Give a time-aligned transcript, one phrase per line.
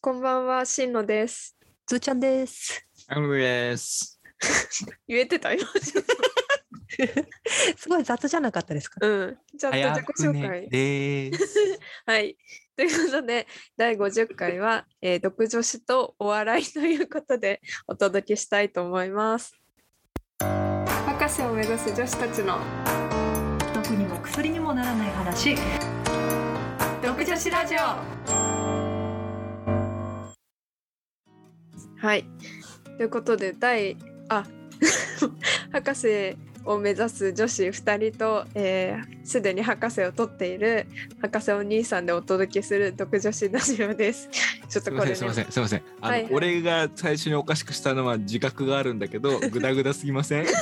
[0.00, 1.56] こんばんは、しんのです。
[1.84, 2.86] つーちゃんです。
[3.08, 4.20] アムです。
[5.08, 5.66] 言えてた今。
[7.76, 9.04] すごい雑じゃなかったですか？
[9.04, 9.38] うん。
[9.58, 10.68] ちゃんと自己紹ね介。
[10.68, 11.56] です。
[12.06, 12.36] はい。
[12.76, 19.52] ということで、第50回は、えー、独女子とお笑いということでお届けしたいと思います。
[20.38, 22.60] 博士を目指す女子たちの
[23.74, 25.56] 毒にも薬にもならない話。
[27.02, 28.97] 独女子ラジオ
[31.98, 32.24] はい。
[32.96, 33.96] ということで、第、
[34.28, 34.44] あ、
[35.72, 40.86] 博士を目指す女子2人と、えーすでに博士を取っている
[41.20, 44.30] 博士お兄さんでお届けする独女子ラジオです。
[44.70, 45.82] ちょっすとこれ、ね、みません、すみません、すみません。
[46.00, 46.22] あの、はい。
[46.24, 50.46] はい俺が最初におかしくしたのは自覚があるんだけど、ぐだぐだすぎません？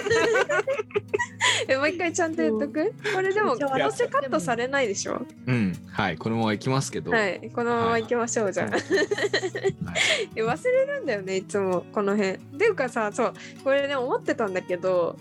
[1.68, 2.92] えもう一回ちゃんと言っとく？
[3.14, 5.24] これでもめっちゃどうせカットされないでしょ？
[5.46, 7.12] うん、はい、このまま行きますけど。
[7.12, 7.50] はい。
[7.54, 8.80] このまま行きましょう、じゃあ、はい。
[10.34, 11.86] え忘れるんだよねいつも。
[11.92, 12.32] この辺。
[12.34, 13.34] っていうかさそう。
[13.62, 15.16] これね思ってたんだけど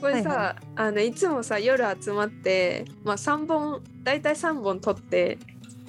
[0.00, 5.38] これさ、はいはあのいつもさ夜集まって、まあ、3本大体3本撮って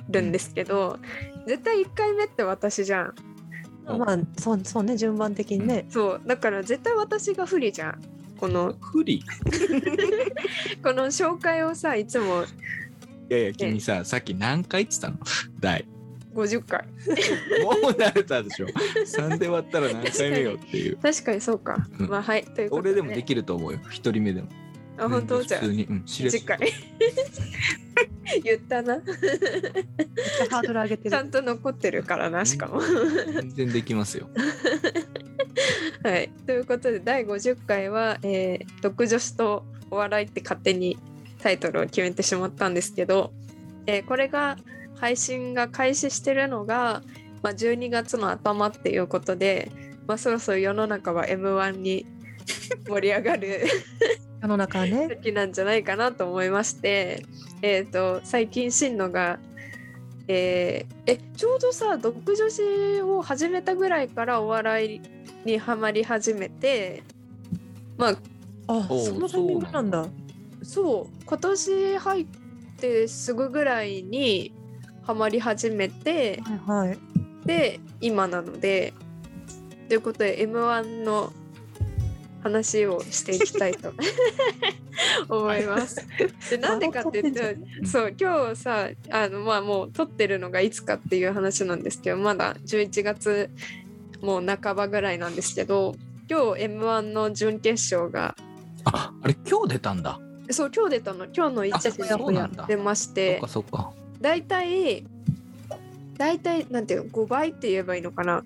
[0.09, 0.97] るんですけど、
[1.45, 3.15] 絶対1回目って私じゃん
[3.85, 5.85] まあ、そう、そうね、順番的にね。
[5.89, 8.01] そうだから絶対私が不利じゃん
[8.37, 9.15] この不利？
[9.15, 9.23] い
[10.83, 12.45] この紹介をさいつも
[13.29, 15.17] やいや、君さ、さっき何回っつったの？
[15.59, 15.85] 第。
[16.37, 16.85] 50回。
[17.63, 18.67] もう慣れたでしょ。
[19.05, 20.97] 三で割ったら何回目よっていう。
[20.97, 21.41] 確かに。
[21.41, 22.07] そうか、うん。
[22.07, 22.43] まあはい。
[22.43, 23.79] ということで、ね、俺でもできると思うよ。
[23.89, 24.49] 一人目でも。
[24.99, 25.41] あ本当？
[25.41, 26.05] じゃあ普通に、うん、
[26.45, 26.59] 回
[28.43, 28.95] 言ったな。
[30.51, 31.09] ハードル上げてる。
[31.09, 32.81] ちゃんと残ってるからなしかも。
[32.81, 34.29] 全然できますよ。
[36.03, 40.99] はい、ということで第50回は、えー「独女子とお笑い」って勝手に
[41.41, 43.33] タイトルを決めてしまったんですけど、
[43.87, 44.57] えーこれが
[44.99, 47.01] 配信が開始してるのが、
[47.41, 49.71] まあ、12月の頭っていうことで、
[50.07, 52.05] まあ、そろそろ世の中は m 1に
[52.87, 53.61] 盛り上がる
[54.41, 55.07] 世の中はね。
[55.09, 57.25] 時なんじゃないかなと思いまして、
[57.61, 59.39] えー、と最近真野が、
[60.27, 65.01] えーえちょうどさ独女子を始めたぐらいからお笑い
[65.45, 67.03] にはまり始めて
[67.97, 68.17] まあ
[68.67, 70.05] あ、そのタイミングなんだ。
[70.63, 72.25] そう今年入っ
[72.77, 74.51] てすぐぐらいに
[75.07, 76.97] はまり始めてはいはい。
[77.45, 78.93] で今なので
[79.87, 81.31] ということで m 1の
[82.43, 83.93] 話をしていきたいと
[85.29, 86.05] 思います。
[86.49, 93.49] でなんでかって言ってそう今日さあのまあもう撮ってるのがいつかっていう話なんですけどまだ11月
[94.21, 95.95] もう半ばぐらいなんですけど
[96.29, 98.35] 今日 m 1の準決勝が
[98.83, 100.19] あ、あれ、今日出たんだ。
[100.49, 102.65] そう今日出たの今日の1あ、時そうなんだ。
[102.67, 103.91] 出ましそてっか、そっか。
[104.21, 105.03] 大体
[106.17, 108.43] 大体なんていうの5倍って言えばいいのかな。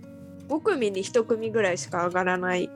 [0.49, 2.69] 5組に1組ぐらいしか上がらない。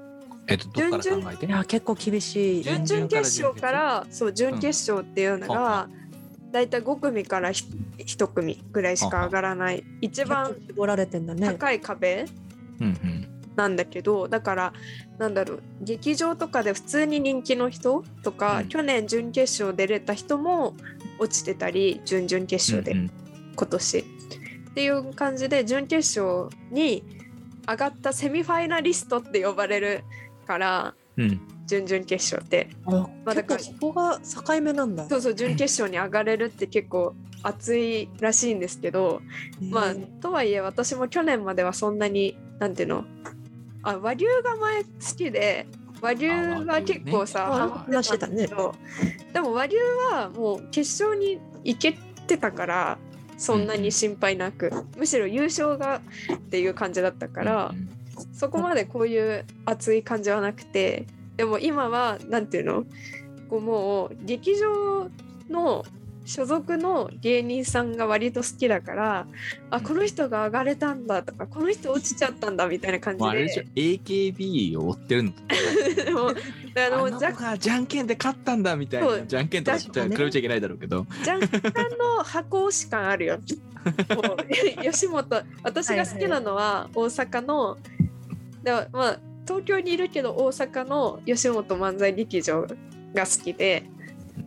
[0.48, 1.46] えっと、どっから考えて？
[1.46, 2.64] いや、結構厳しい。
[2.64, 5.90] 準々決勝からそう準決勝っていうのが、
[6.52, 9.84] 大体5組から1組ぐらいしか上がらない。
[10.02, 11.48] 一番結構絞られてんだね。
[11.48, 12.26] 高い壁。
[12.80, 13.28] うんうん。
[13.56, 14.74] なんだけどだから
[15.18, 18.68] なんだろう劇場とかで普通に人気の人とか、うん。
[18.68, 20.76] 去年準決勝出れた人も
[21.20, 23.12] 落ちてたり準々決勝で、うんうん。
[23.56, 24.00] 今年。
[24.00, 24.04] っ
[24.76, 27.04] ていう感じで準決勝に
[27.68, 30.04] 上がったセミファイナリストって呼ばれる
[30.46, 31.56] からうん。
[31.66, 32.70] 準々決勝って。
[32.86, 35.08] あ、まあだから結構そこが境目なんだ。
[35.10, 39.22] そうそう準決勝に上がれるって結構熱いらしいんですけど、
[39.62, 43.06] まあねとはいえ私も去年まではそんなになんていうの
[43.86, 45.68] あ和牛が前好きで
[46.02, 48.76] 和牛は結構さ、ねハマってたんだけど、
[49.32, 49.76] でも和牛
[50.12, 51.94] はもう決勝に行け
[52.28, 52.98] てたから
[53.38, 56.02] そんなに心配なく、むしろ優勝が
[56.34, 57.90] っていう感じだったから、うん。
[58.34, 62.86] そこまでこういう熱い感じはなくてでも今はなんていうの？
[63.50, 65.10] こうもう劇場
[65.50, 65.86] の
[66.26, 69.28] 所属の芸人さんが割と好きだから
[69.70, 73.64] あこの人が上がれたんだとかこの人落ちちゃったんだみたいな感じもうあれでしょ。
[73.64, 75.32] で AKB を追ってるの。
[76.04, 76.30] で も
[76.76, 81.06] あの子若がじゃんけんで勝ったんだみたいなじゃんけんとかじゃん比べちゃいけないだろうけど。
[81.26, 83.40] 若干の箱推し感あるよ。
[84.82, 85.44] 吉本。
[85.62, 87.78] 私が好きなのは大阪の、
[88.64, 92.66] でもまあ東京にいるけど大阪の吉本漫才劇場
[93.14, 93.86] が好きで。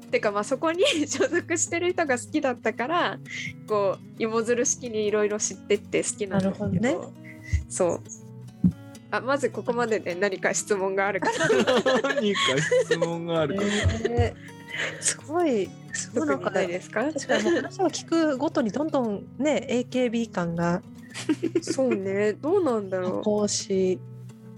[0.09, 3.19] てかまあそこに 所属してる人が好きだったから
[3.67, 6.69] こう芋づる式にいろいろ知ってって好きなんですけど。
[6.81, 7.13] なるほど
[7.69, 8.01] そう。
[9.11, 11.31] あまずここまでで何か質問があるか。
[12.03, 12.41] 何か
[12.85, 13.63] 質問があるか。
[14.11, 14.59] えー
[15.01, 17.05] すごい、すごい特になんかないですか？
[17.13, 20.83] 確かに話を聞くごとにどんどんね AKB 感が
[21.63, 22.35] そうね。
[22.35, 23.99] どうなんだろ講師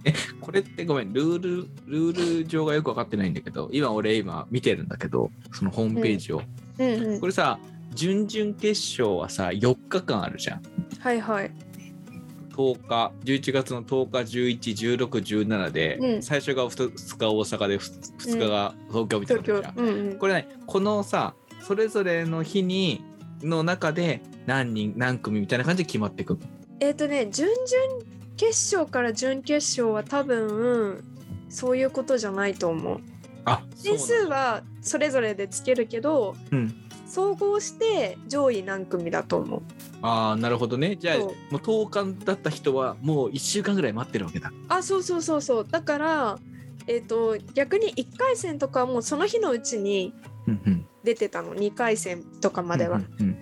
[0.40, 1.56] これってごめんルール
[1.86, 6.42] ルール上がよく分かってないんだけど今俺今見てるんだけどそのホームページを、
[6.78, 7.20] ううんうん。
[7.20, 7.58] これさ
[7.94, 10.62] 準々決勝はさ4日間あるじゃん。
[11.00, 11.50] はいはい。
[12.52, 16.22] 10日11月の10日111617で、うん。
[16.22, 20.18] 最初が 2, 日大阪で 2, 日が東京みたいな感じじゃん、うんうん。
[20.18, 23.04] これねこのさそれぞれの日に
[23.42, 26.40] の中で何人何組みたいな感じで決まっていくの。
[26.80, 28.09] えっ、とね準々
[28.40, 31.04] 決勝から準決勝は多分
[31.50, 33.00] そういうことじゃないと思う。
[33.44, 36.74] あ点数はそれぞれでつけるけどうん。
[37.06, 39.62] 総合して上位何組だと思う。
[40.00, 40.96] ああなるほどね。
[40.96, 44.50] じゃあもう10日だった人はもう1週間ぐらい待ってるわけだ。
[44.68, 45.66] あそうそうそうそう。
[45.68, 46.38] だから
[46.86, 50.14] えっ、と逆に1回戦とかはもうその日のうちに
[50.46, 50.86] うんうん。
[51.04, 51.54] 出てたの。
[51.54, 53.36] 2回戦とかまでは、うんうん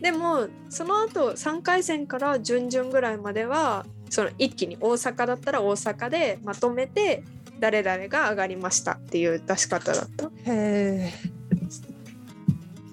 [0.00, 7.24] でもその後3回戦から準々ぐらいまではその一気に大阪だったら大阪でまとめて
[7.60, 10.26] 誰々が上がりましたっていう出し方だった。
[10.26, 11.12] へえ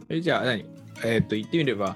[0.09, 0.65] えじゃあ何？
[1.03, 1.95] えっ、と言ってみれば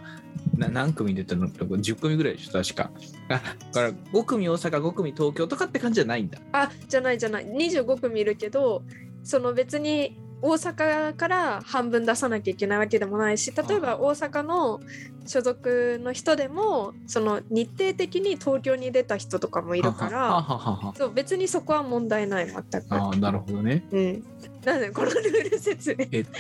[0.58, 2.92] な何組出たの ?10 組ぐらいでしょ確か。
[3.30, 6.40] あだから5組大阪5組東京とかって感じじゃないんだ。
[6.54, 8.84] あじゃないじゃない25組いるけど
[9.24, 14.80] その別に大阪から半分出さなきゃいけないわけでもないし例えば大阪の
[15.26, 22.86] 所属の人でもその日程的に東京に出た人とかもいるかはらそう別にそこは問題ない全く。
[22.90, 23.84] ああなるほどね。
[23.92, 24.24] うん、
[24.64, 26.06] なんでこのルール説明。
[26.12, 26.32] えっと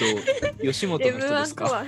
[0.61, 1.85] 吉本の人です M1 とかは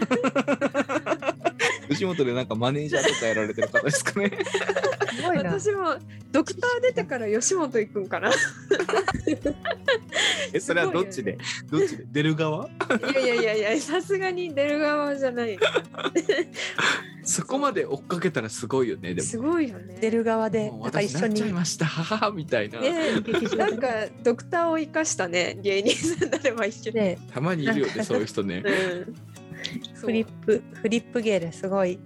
[1.89, 4.31] 吉本でなんかマネージャーとかやられてる方ですかね。
[5.15, 5.51] すごいな。
[5.51, 5.95] 私も
[6.31, 8.29] ドクター出てから吉本行くんかな。
[8.29, 8.33] い
[10.53, 11.37] えそれはどっちで？
[11.69, 12.05] どっちで？
[12.11, 12.69] 出る側？
[13.13, 15.57] やいやいやいやさすがに出る側じゃない。
[17.23, 19.13] そこまで追っかけたらすごいよね。
[19.13, 19.27] でも。
[19.27, 19.97] すごいよね。
[19.99, 21.85] 出る側でなんか一緒私なっちゃいにました。
[21.85, 22.93] 母みたいな、ね
[23.57, 23.87] なんか
[24.23, 28.63] ドクターを生かしたね芸人さんになればいいけど、ねたまにいるよねそういう人ね。
[28.65, 29.15] うん
[30.01, 31.99] フリップフリップ芸ですごい。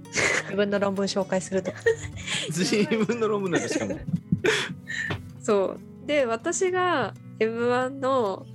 [0.44, 1.72] 自分の論文紹介すると。
[1.72, 1.78] か
[2.50, 4.00] 自分の論文なんでしかも。
[5.42, 6.08] そう。
[6.08, 8.46] で私が m 1の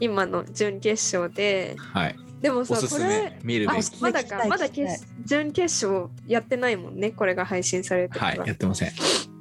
[0.00, 2.16] 今の準決勝ではい。
[2.40, 3.00] でもさおすすめ。
[3.00, 4.02] これあ見るべき。
[4.02, 8.34] まだかまだ決準決勝やってないもんねこれが配信されては。
[8.34, 8.92] いやってません。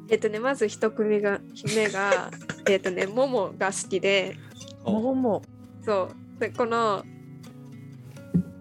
[0.10, 1.40] えっとねまず一組が
[1.76, 2.32] 目が
[2.70, 4.36] えっとねももが好きで。
[4.84, 5.00] お。
[5.02, 5.42] もも
[5.84, 6.40] そう。
[6.40, 7.04] でこの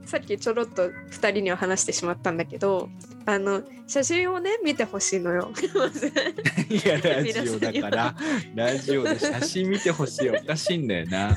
[0.06, 2.88] さっきちょろっと2人には話してしまったんだけど
[3.25, 5.53] あの写真をね見てほしいのよ。
[6.69, 8.15] いやラジオだから。
[8.55, 11.37] ラジオで写真見てほしいおかしいんだよな。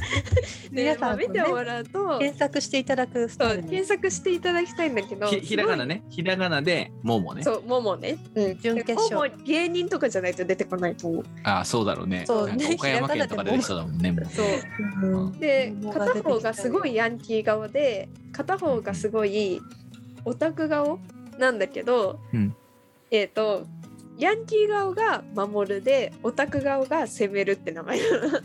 [0.72, 6.04] で、皆さんまあ見てもらうと検索していただくスそうタイルに検索していただきたいんだけどひひらがなね。
[6.10, 7.44] ひらがなでももね。
[7.44, 9.32] そうももね、うん、準決勝。
[9.44, 11.26] 芸人とかじゃないと出てこないと思う。
[11.44, 12.24] ああそうだろうね。
[12.26, 14.16] そうなんか岡山県とか出てきそうだもんね。
[14.32, 15.08] そう。
[15.08, 15.40] うん。
[15.40, 19.62] で片方がすごいヤンキー顔で片方がすごい
[20.26, 21.00] オタク顔
[21.40, 22.56] なんだけど、うん。
[23.12, 23.66] えっ、と
[24.18, 28.40] ヤンキー顔が守るでオタク顔が攻めるって名前なの。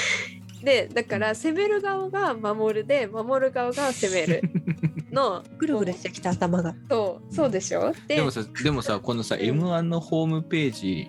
[0.62, 4.42] でだから攻める顔が守るで守る顔が攻める。
[5.12, 6.74] のぐるぐるしてきた頭が。
[6.90, 7.92] そうそうでしょ？
[8.08, 11.08] ででもさでもさこのさ M1 のホームページ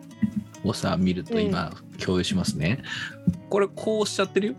[0.64, 1.72] をさ見ると今
[2.04, 2.84] 共有しますね。
[3.50, 4.56] これこうしちゃってるよ。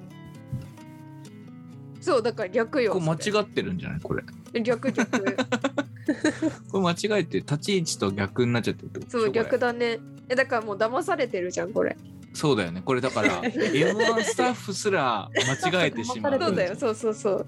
[2.00, 2.92] そうだから逆よ。
[2.92, 4.00] これ間違ってるんじゃない？
[4.00, 4.22] これ。
[4.54, 5.36] 違逆逆
[6.70, 9.10] これ間違えて立ち位置と逆になっちゃってるってこと？
[9.12, 9.98] そう逆だね。
[10.28, 11.96] えだからもう騙されてるじゃんこれ。
[12.32, 12.82] そうだよね。
[12.84, 16.38] これだから M1 スタッフすら間違えてしまう。
[16.40, 16.76] そうだよ。
[16.76, 17.46] そうそうそう。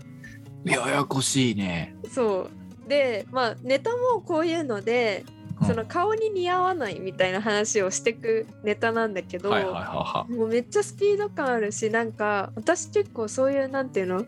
[0.64, 1.94] ややこしいね。
[2.10, 2.48] そ
[2.86, 2.88] う。
[2.88, 5.24] でまあネタもこういうので
[5.60, 5.66] うん。
[5.66, 14.24] その顔に似合わないみたいな話をしてくネタなんだけど、はいはいはいはもうめっちゃスピード感あるしなんか私結構そういうなんていうの？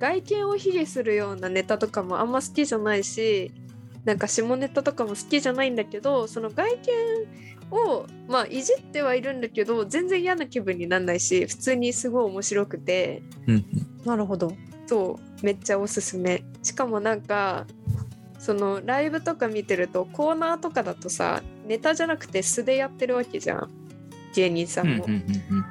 [0.00, 3.52] 外見を卑下するようなネタとかもあんま好きじゃないし
[4.04, 6.78] なんか下ネタとかも好きじゃないんだけどその外見
[7.70, 13.22] をまあいじってはいるんだけど全然嫌な気分にならないし普通にすごい面白くて。
[13.48, 13.52] い。
[13.52, 13.64] うん。
[14.04, 14.52] なるほど。
[14.86, 16.44] そうめっちゃおすすめ。
[16.62, 17.66] しかもなんか
[18.38, 23.70] そのライブとか見てるとコーナーとかだとさネタじゃなくて素でやってるわけじゃん。
[24.34, 25.06] 芸人さんも、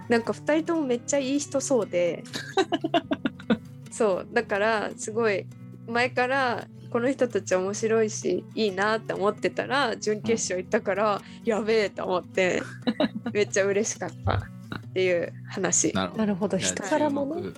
[0.07, 2.23] なんか2人ともめっちゃいい人そうで。
[3.91, 5.45] そうだからすごい
[5.85, 12.61] 前からこの人たち面白いしいいなって思ってたら準決勝行ったから、やべえと思って
[13.33, 15.91] めっちゃ嬉しかったっていう話。
[15.91, 16.59] なるほど。
[16.59, 17.49] 人からもね。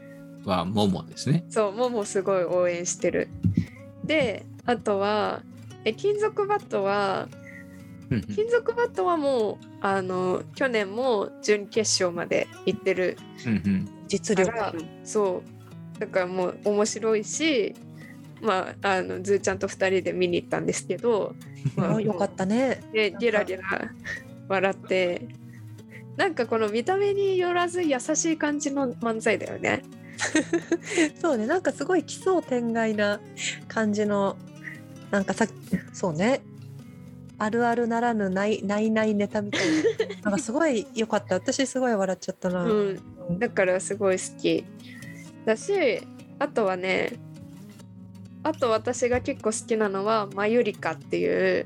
[0.46, 1.44] はももですね。
[1.50, 3.28] そうももすごい応援してる。
[4.06, 5.42] であとは
[5.84, 7.28] え金属バットは
[8.10, 13.90] うん金属バットはもうあの去年も準決勝まで行ってるうんうん。
[14.08, 14.78] 実力。
[15.04, 15.44] そ
[15.96, 17.76] うだからもう面白いし
[18.42, 21.36] まああのズーちゃんと2人で見に行ったんですけど、
[21.76, 22.82] ま あよかったね。
[22.92, 23.92] でゲラゲラ
[24.48, 25.28] 笑って
[26.18, 29.84] なんかこの見た目によらず優しい感じの漫才だよね。
[31.20, 33.20] そうねなんかすごい奇想天外な
[33.68, 34.38] 感じの
[35.12, 35.46] なんかさ
[35.94, 36.42] そうね。
[37.38, 40.24] あるあるならぬないないないネタみたいな。
[40.24, 41.36] なんかすごい良かった。
[41.36, 42.98] 私すごい笑っちゃったな、う
[43.30, 44.66] ん、だからすごい好き。
[45.46, 46.02] だし
[46.40, 47.14] あとはね
[48.46, 51.66] あと私が結構好きなのはマユリカっていう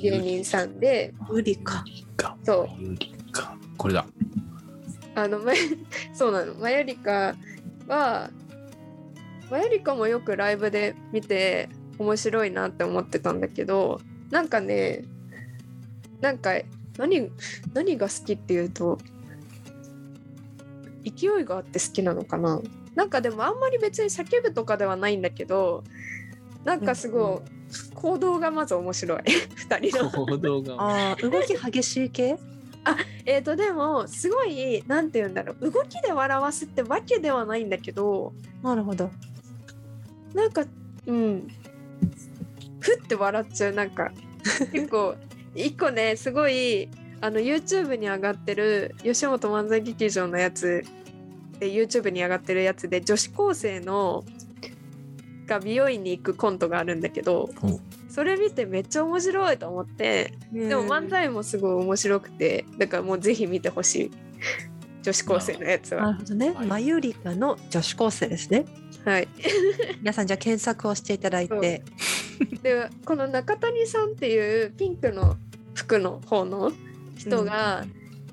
[0.00, 1.84] 芸人さんで無理か。
[2.16, 2.36] か。
[2.44, 2.82] そう。
[2.82, 3.56] ユリか。
[3.76, 4.06] これだ。
[5.16, 5.50] あのま
[6.14, 6.54] そうなの。
[6.54, 7.34] マユリカ
[7.88, 8.30] は
[9.50, 14.00] マユリカもよくライブで見て面白いなって思ってたんだけど
[14.30, 15.02] なんかね
[16.20, 16.52] なんか
[16.96, 17.28] 何
[17.74, 18.98] 何が好きっていうと
[21.04, 22.62] 勢いがあって好きなのかな
[22.94, 25.84] なんかでもあんまり別に叫ぶとかではないんだけど
[26.64, 27.50] なんかすごい
[27.94, 29.20] 行動がまず面白い。
[29.68, 30.10] 2人の。
[30.10, 30.74] 行動が。
[30.78, 32.36] あー動き激しい系？
[33.26, 35.70] えーとでもすごいなんて言うんだろう。
[35.70, 38.32] 動きで笑わすってわけではないんだけど
[38.62, 39.10] なるほど。
[40.34, 40.64] なんか
[41.06, 41.48] うん。
[42.80, 43.72] ふって笑っちゃう。
[43.72, 44.10] なんか
[44.72, 45.14] 結構
[45.54, 46.88] 一個ねすごい
[47.20, 50.84] あの YouTube に上がってる吉本漫才劇場のやつ
[51.60, 54.24] で YouTube に上がってるやつで女子高生の
[55.46, 57.80] が美容院に行くコントがあるんだけどお。
[58.08, 64.10] それ見てめっちゃ面白いと思ってでも漫才もすごい面白くてだからもうぜひ見てほしい。
[65.02, 66.02] 女子高生のやつは。
[66.02, 66.66] なるほどね、はい。
[66.66, 68.66] マユリカの女子高生ですね。
[69.04, 69.28] はい。
[69.98, 71.82] 皆さんじゃあ検索をしていただいて。
[72.62, 75.36] でこの中谷さんっていうピンクの
[75.74, 76.72] 服の方の
[77.16, 77.84] 人が、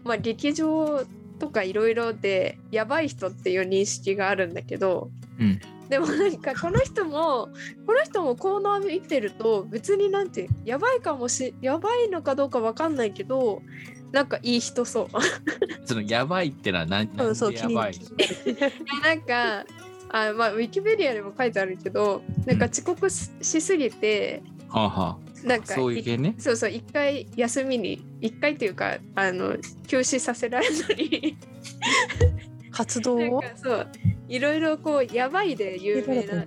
[0.04, 1.06] まあ劇場
[1.40, 5.60] とかいろいろでやばい人っていう認識があるんだけど、うん。
[5.90, 7.48] でもなんかこの人も
[7.86, 13.62] この人もコーナー見てると別になんてやばいかもしやばいのかどうかわかんないけど
[14.12, 15.08] なんかいい人そう。
[15.86, 18.00] そのやばいってのは何何でやばい
[19.04, 19.66] なんか
[20.10, 25.18] あまあウィキペディアにも書いてあるけどなんか遅刻ししすぎてはあは
[25.48, 26.36] なんかあそういう系ね。
[26.38, 29.56] そうそう一回休みに一回っていうかあの
[29.88, 31.38] 休止させられたり
[32.72, 33.20] 活動を？
[33.20, 33.88] なんかそう
[34.28, 36.46] いろいろこうやばいで有名な。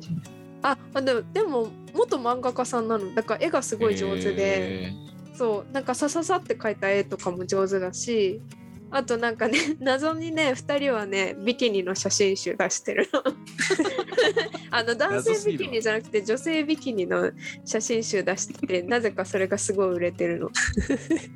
[0.63, 3.15] ああでもでも元漫画家さんなの。
[3.15, 4.93] だから絵がすごい上手で、へ
[5.35, 8.43] そうなんかさささって描いた絵とかも上手だし
[8.91, 13.23] あとなんかね 謎にね2人はねビキニの写真集出してるの。
[14.73, 17.33] あの男性ビキニじゃなくて女性ビキニの
[17.65, 20.51] 写真集出しててなぜかそれがすごい売れてるの。
[20.51, 20.53] ー。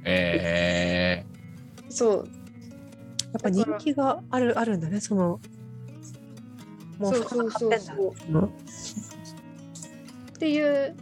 [0.05, 1.25] え
[1.89, 2.29] そう。
[3.33, 5.41] やっぱ人気があるあるんだねその
[6.99, 8.53] もそうそうそうそう
[10.35, 10.95] っていう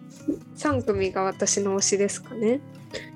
[0.56, 2.60] 3組が私の推しですかね。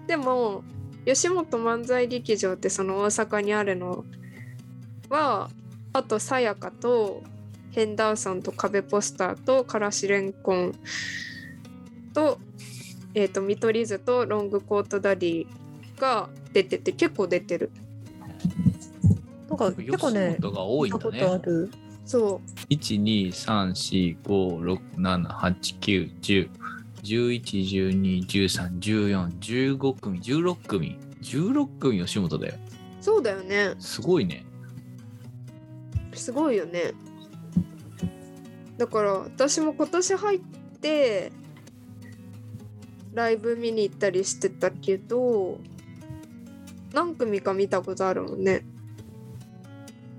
[0.07, 0.65] でも
[1.07, 4.05] 吉本漫才劇場ってその大阪にあるの
[5.09, 5.49] は
[5.93, 7.23] あとさやかと
[7.71, 10.75] ヘンダーソンと壁ポスターとからしれんこん
[12.13, 12.39] と,、
[13.15, 15.47] えーと、見取り図とロングコートダディ
[15.99, 17.71] が出てて結構出てる。
[19.49, 21.41] なんか結構ね、が多いんだね。
[22.07, 22.71] そう。
[22.71, 26.49] 1、2、3、4、5、6、7、8、9、10。
[27.07, 30.99] 1112131415組16組。
[31.23, 32.55] 16組吉本だよ。
[33.01, 33.75] そうだよね。
[33.79, 34.45] すごいね。
[36.13, 36.93] すごいよね。
[38.79, 40.41] だから私も今年入っ
[40.81, 41.33] て
[43.15, 45.59] ライブ見に行ったりしてたけど
[46.93, 48.67] 何組か見たことあるもんね。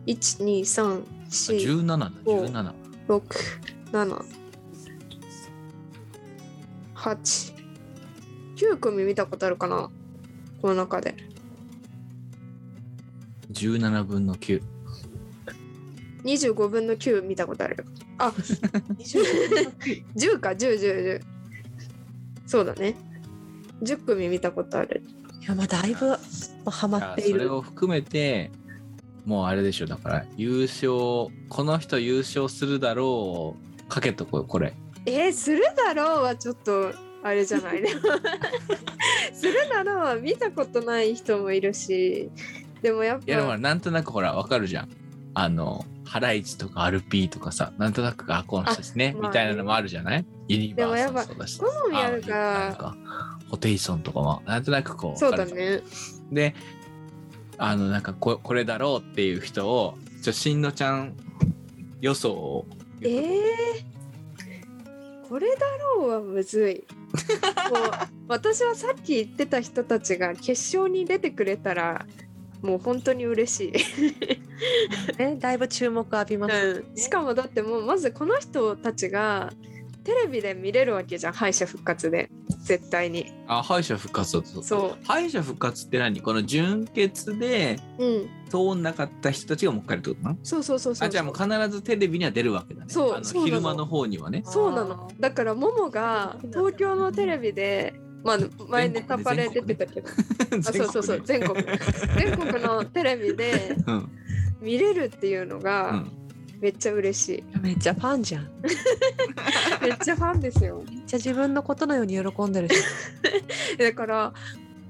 [0.07, 1.85] 1 2 3 4
[2.25, 2.73] 5
[3.07, 3.21] 6
[3.91, 4.36] 7
[7.07, 7.53] 8
[8.57, 9.89] 9組見たことあるかな？
[10.61, 11.15] この中で。
[13.53, 14.61] 17分の9
[16.25, 17.77] 25分の9見たことある。
[17.77, 17.85] よ
[18.17, 21.21] あ10か101010
[22.45, 22.97] そうだね。
[23.83, 25.01] 10組見たことある。
[25.41, 26.17] いやまあだいぶ
[26.69, 28.51] ハマっていそれるを含めて
[29.23, 29.85] もうあれでしょ。
[29.85, 30.89] だから優勝
[31.47, 33.87] この人優勝するだろう。
[33.87, 34.73] かけとこうこれ
[35.07, 36.91] えー、するだろうはちょっと
[37.23, 37.81] あれじゃない。
[39.33, 42.29] するだろうは見たことない人もいるし
[42.81, 44.89] でもやっいやでもぱなんとなくほらわかるじゃん。
[45.33, 49.27] あのハライチとかアルピーとかさなんとなくあこの人ですねあまあね。
[49.29, 50.25] みたいなのもあるじゃない？
[50.47, 51.59] ユニバーサルもそうだし。
[51.59, 52.65] 好みあるから。
[52.65, 52.97] あなんか
[53.49, 55.81] ホテイソンとかもなんとなくこうそうだね。
[56.31, 56.53] で
[57.57, 61.13] あのなんかここれだろうっていう人をちょしんのちゃん
[62.01, 62.65] 予想を
[63.01, 63.41] えー、
[65.29, 66.85] これだろうはむずい。
[67.71, 67.91] もう
[68.27, 72.05] 私はさっき言ってた人たちが決勝に出てくれたら
[72.61, 79.51] もう本当に嬉しい、ね、だいぶ注目浴びます、うん、しかもだってもうまずこの人たちが
[80.07, 82.31] テレビで見れるわけじゃん敗者復活で。
[82.61, 83.29] 絶対に。
[83.45, 84.63] あ敗者復活だと。
[84.63, 85.05] そう。
[85.05, 88.29] 敗者復活って何この準決でうん。
[88.47, 90.37] 通んなかった人たちがもう一回やるってことなの？
[90.43, 91.07] そうそうそうそう。
[91.09, 92.85] あじゃあもう必ずテレビには出るわけだね。
[92.87, 93.45] そうそうなの。
[93.47, 94.43] 昼間の方にはね。
[94.45, 95.11] そうなの。
[95.19, 98.37] だからももが東京のテレビでまあ
[98.69, 100.07] 前ネタパレ出てたけど、
[100.57, 101.61] あそうそうそう全国
[102.17, 102.63] 全国。
[102.63, 104.09] のテレビでうん。
[104.61, 106.11] 見れるっていうのうがん
[106.59, 108.49] めっちゃ嬉しい、めっちゃファンじゃん。
[108.61, 108.73] め っ
[109.81, 110.83] めっちゃファンですよ。
[111.05, 112.75] ちゃ自分のことのように喜んでるじ
[113.77, 114.33] だから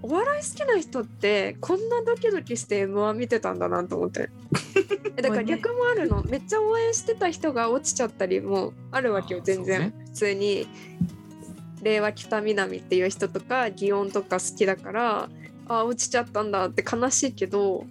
[0.02, 4.30] お笑い好きな人ってこんなドキドキして M1 見てたんだなと思って。
[5.18, 6.24] え だから逆もあるの。
[6.24, 10.68] めっちゃ応援してた人が落ちちゃったりもあるわけよ全然、普通に。
[11.84, 15.30] 令和北南っていう人とか祇園とか好きだから
[15.68, 17.86] あー落ちちゃったんだって悲しいけど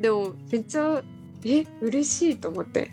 [0.00, 1.02] でもめっちゃ
[1.52, 2.90] え嬉しいと思って。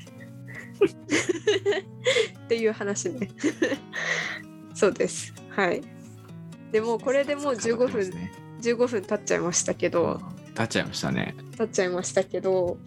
[2.45, 3.29] っていう話ね。
[4.73, 5.33] そうです。
[5.49, 5.81] はい。
[6.71, 8.31] でもうこれでもう15分ね。
[8.61, 10.21] 15分経っちゃいましたけど。
[10.49, 11.35] 立っちゃいましたね。
[11.57, 12.77] 経っちゃいましたけど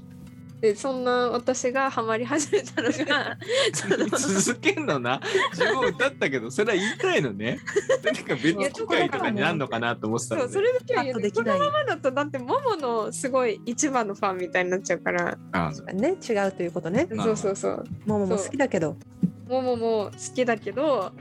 [0.61, 3.37] でそんな私がハマり始めたのが
[3.75, 5.21] その続けんのな。
[5.55, 7.59] 15分経ったけどそれは言いたいのね。
[8.05, 11.59] なんか別の機会とかになるのかなと思ってたそうそれだけは言うカットできない。
[11.59, 15.39] このままだとだってもものすごい一番のファンみたいになっちゃうから。
[15.53, 16.17] あゃんね。
[16.29, 17.07] 違うということね。
[17.11, 17.85] まあそうそうそう。
[18.07, 18.97] ももも好きだけど。
[19.49, 21.13] ももも好きだけど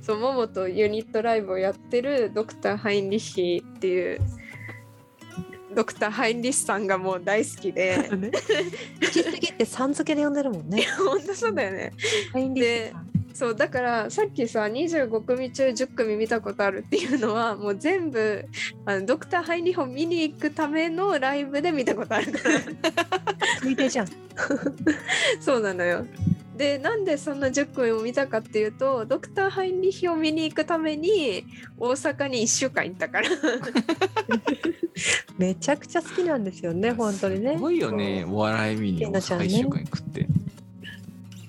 [0.00, 4.20] そうももとユニットライブをやってるドクター・ハインリッヒっていう
[5.74, 8.10] ドクター・ハインリッシュさんがもう大好きで。
[9.00, 10.86] 好きすぎてさん付けで呼んでるもんね。
[10.98, 11.92] 本当そうだよね。
[12.32, 18.44] ハインリッシュさんそうだからさっきさ25組中10組見たことあるっていうのはもう全部
[18.84, 22.60] あのドクター・ハインリッヒを見に行くためのライブで見たことあるから。
[23.60, 24.08] ついでじゃん。
[25.40, 26.06] そうなのよ。
[26.56, 31.44] でなんでそんな10組を見たかっていうとドクター・ハインリッヒを見に行くために
[31.78, 33.28] 大阪に1週間行ったから。
[35.38, 37.54] めちゃくちゃ好きなんですよね本当にね。
[37.54, 40.20] すごいよねお笑い見に大阪一週間行くって。
[40.20, 40.26] い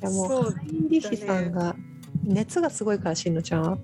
[0.04, 0.56] やもそう
[1.16, 1.76] さんが
[2.24, 3.78] 熱がすごいからしんのちゃんは。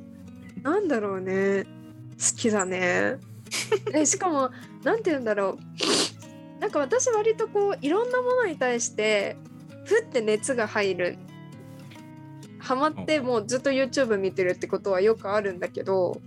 [0.61, 1.63] なんだろうね。
[1.63, 3.17] 好きだね。
[3.91, 4.51] でしかも
[4.83, 6.61] なんて言うんだろう。
[6.61, 9.37] なんか私割とこういろんなものに対して
[9.85, 11.17] ふって熱が入る。
[12.59, 16.21] ハマってもうずっと YouTube 見てるってことはよくあるんだけど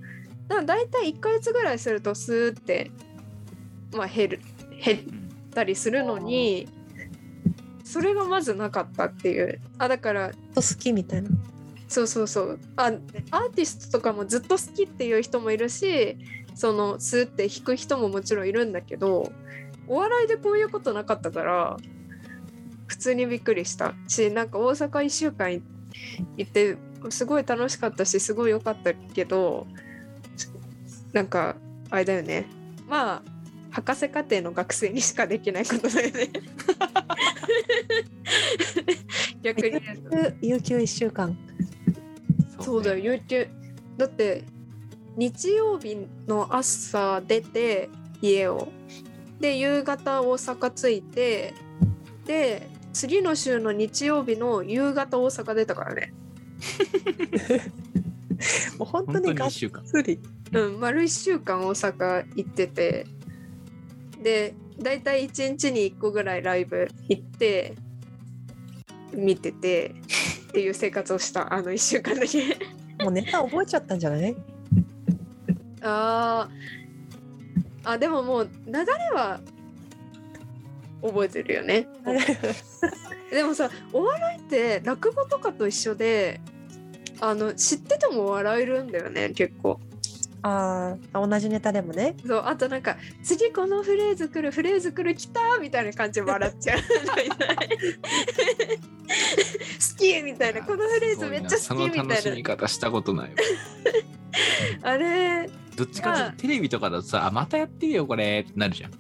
[0.48, 2.90] だ大体1ヶ月ぐらいするとスーって
[3.94, 4.40] まあ減る。
[4.83, 5.00] 減っ
[5.55, 6.66] たりするのに
[7.92, 9.61] それがまずなかったっていう。
[9.76, 11.28] あだからと好きみたいな。
[11.88, 12.59] そうそうそう。
[12.76, 13.00] あアー
[13.50, 16.16] ティストとかもずっと好きっていう人もいるし
[16.55, 19.31] そのスーって弾く人ももちろんいるんだけど
[19.87, 21.76] お笑いでこういうことなかったから
[22.87, 23.92] 普通にびっくりした。
[24.09, 25.62] しなんか大阪1週間い
[26.38, 26.78] 行って
[27.11, 29.66] すごい楽しかったしすごい良かったけど
[31.12, 31.57] なんか
[31.90, 32.46] あれだよね。
[32.88, 33.31] まあ
[33.72, 36.28] 博士課程の学生にしかできないことだよね。
[39.42, 39.96] 逆に言う
[40.30, 40.37] と。
[40.42, 41.35] 有給1週間。
[42.61, 43.48] そうだよ、有給。
[43.96, 44.44] だって、
[45.16, 47.88] 日曜日の朝出て、
[48.20, 48.68] 家を。
[49.40, 51.54] で、夕方大阪着いて、
[52.26, 56.12] で、次の週の日曜日の夕方大阪出たからね。
[58.78, 59.82] もう本当ににがっ一週間。
[59.85, 60.20] つり
[60.52, 63.06] うん、丸1週間大阪行ってて、
[64.22, 67.74] で、だいたい1日に1個ぐらいライブ行って、
[69.12, 69.94] 見てて、
[70.48, 72.56] っていう生活をした、 あの1週間だけ。
[73.02, 74.35] もうネタ覚えちゃったんじゃない？
[75.82, 77.90] あー。
[77.90, 78.82] あでももう流れ
[79.12, 79.40] は
[81.02, 81.88] 覚えてるよね。
[83.32, 86.40] でもさお笑いって落語とかと一緒で
[87.20, 89.80] あの知ってても笑えるんだよね結構
[90.42, 92.16] ああ同じネタでもね。
[92.26, 96.78] そうあとなんか次このフレーズ来るフレーズ来る来たみたいな感じで笑っちゃう。
[96.83, 96.88] 好
[99.98, 103.31] きみたいなこのフレーズめっちゃ好きみその楽したみい方したことない
[104.83, 108.90] あれどっちかテレビとかだとさあまたやってるよこれってなるじゃん。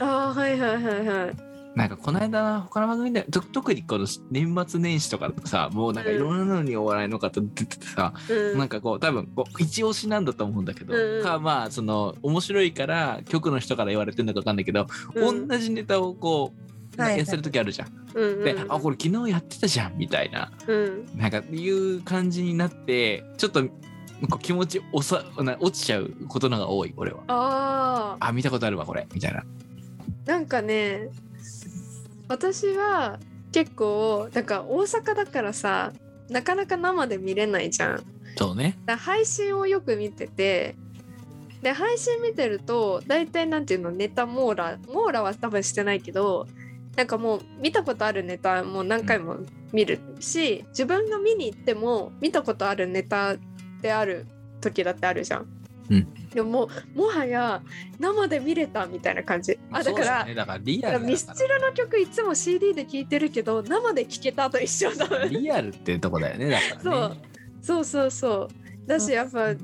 [0.00, 8.58] あーはいはいはいはいなんかこの間他の番組でと特にこの年末年始とかさもうなんかいろんなのにお笑いの方出ててさ、うん。
[8.58, 11.22] なんかこう多分こう一押しなんだと思うんだけど、うんうん。
[11.22, 15.48] かまあその面白いから局の人から言われてるのか分かんないけど、うん。
[15.48, 16.52] 同じネタをこ
[16.98, 17.18] う、はいはい。
[17.20, 17.88] やってる時あるじゃん。
[18.14, 18.44] うんうん。
[18.44, 20.52] で、あこれ昨日やってたじゃんみたいな。
[20.66, 21.06] うん。
[21.16, 23.70] なんかいう感じになってちょっとこ
[24.36, 27.22] う気持ちおさな落ちちゃうことのが多い俺は。
[27.28, 29.42] あああ見たことあるわこれみたいな。
[30.26, 31.08] なんかね
[32.32, 33.18] 私は
[33.52, 35.92] 結構なんか大阪だからさ
[36.30, 38.04] なかなか生で見れないじゃん。
[38.36, 38.78] そうね。
[38.86, 40.74] だ配信をよく見てて
[41.60, 46.46] で配信見てると大体なんていうのネタ網羅網羅は多分してないけど
[46.96, 49.36] なんかもう見たことあるネタも何回も
[49.74, 53.36] 見るし自分が見に行っても見たことあるネタ
[53.82, 54.26] である
[54.62, 55.61] 時だってあるじゃん。
[55.92, 56.28] うん。
[56.30, 57.62] でももうもはや
[57.98, 59.58] 生で見れたみたいな感じ。
[59.70, 60.58] あだそうからね、だから。
[60.58, 67.20] ミスチルの曲いつも CD で聴いてるけど生で聴けたと一緒だらリアルってとこだよねだからね。
[67.60, 68.48] そうそうそ
[68.84, 69.54] うだしやっぱ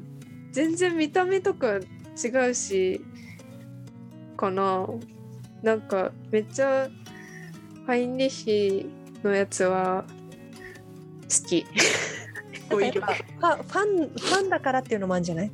[0.52, 1.80] 全然見た目とか違
[2.50, 3.00] うし
[4.36, 4.86] かな
[5.62, 6.88] なんかめっちゃ
[7.86, 8.86] ハインリッヒ
[9.24, 10.04] のやつは
[11.22, 11.66] 好き。
[12.68, 15.50] ファンファンだからっていうのもあるんじゃない？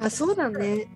[0.00, 0.88] あそうだね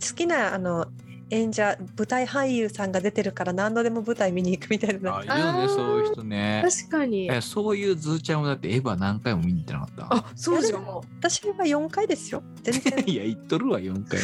[0.00, 0.86] 好きなあの
[1.30, 6.62] 演者舞台俳優さんが出てるから何度でも舞台見に行くみたいなあいるよねそういう人ね。
[6.62, 10.14] 確かにえそういうズーちゃんもだってエヴァ何回も見に行ってなかった。
[10.14, 14.20] あそうじゃん私は4回ですよ全然 いや言っとるわ4回。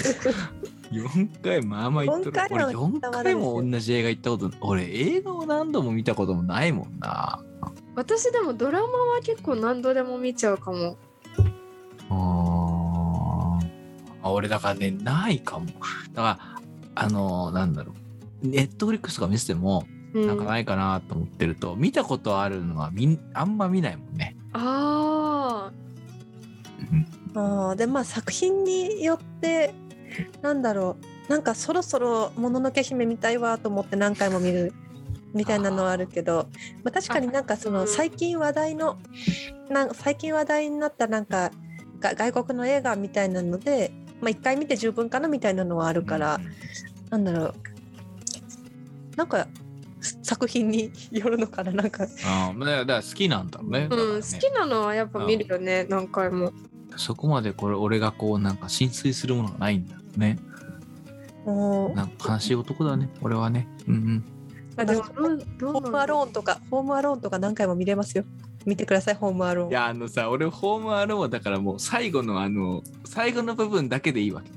[0.92, 2.36] 4回まあまあ言っとる。
[2.50, 7.42] 俺四回は4回も同じ映画行ったこと俺映画を何度も見たこともないもんな。
[7.94, 10.96] 私でもドラマは結構何度でも見ちゃうかも
[12.10, 12.37] あー
[14.22, 15.66] あ俺だからねないかも。
[15.66, 16.38] だから
[16.94, 17.92] あのなんだろ
[18.42, 18.46] う。
[18.46, 20.26] ネットフリックスとか見せてもうん。
[20.26, 24.36] なんかないかなと思ってると、見たことあるのはみんあんま見ないもんね。
[24.52, 25.70] あ
[26.92, 27.06] うん。
[27.34, 27.74] あー。
[27.76, 29.74] でまあ作品によって
[30.42, 31.04] なんだろう。
[31.28, 34.72] なんかそろそろ「もののけ姫」見たいわと思って何回も見る
[35.34, 36.48] みたいなのはあるけど
[36.82, 38.96] まあ、確かになんかそのうん最近話題の
[39.68, 41.50] なん最近話題になったなんか
[42.00, 46.44] が外国の映画みたいなので、まあ、1回見て十分かなみたいなのはあるから、うん
[47.10, 47.54] なんだろう
[49.16, 49.48] なんか
[50.22, 53.88] 作品によるのかななんかあーまあだから好きなんだろうね。
[53.90, 56.52] うん、好きなのはやっぱ見るよね、何回も。
[56.96, 60.38] そこまでこれ俺がこうなんか浸水するものがないんだね。
[61.44, 63.66] もうなんか悲しい男だね俺はね。
[63.88, 64.24] うんうん。
[64.76, 68.24] あでもホームアローンとかホームアローンとか何回も見れますよ
[68.66, 74.50] 見てくださいホームアローンいやあのさ俺ホームアローンはだからもう最後のあの最後の部分だけでいいわけ。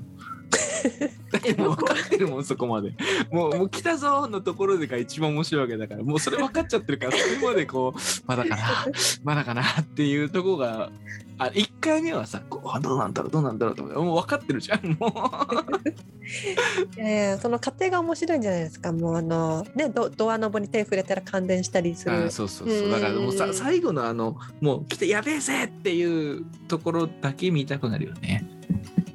[0.82, 2.94] 分かってるもんそこまで。
[3.30, 6.02] もうもう来たぞーのところでが一番面白いわけだから。
[6.02, 8.86] もうそれ分かっちゃってるからそれまでこうまだかな
[9.24, 10.90] まだかなっていうとこが
[11.38, 15.12] あ1回目はさこうあどうなんだろうどうなんだろうってもう分かってるじゃんもう。
[16.96, 18.92] いやいやその過程が面白いんじゃないですか。
[18.92, 22.26] もうあのねドドアノブに手触れたら感電したりする。
[22.26, 22.90] あそうそうそう。
[22.90, 28.48] だからもうさうん最後のあのもう来てやべえぜっていうところだけ見たくなるよね